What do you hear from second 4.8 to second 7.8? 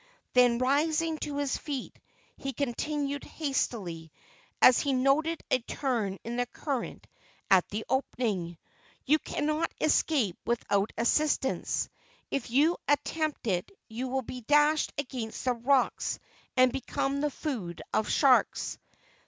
noted a turn in the current at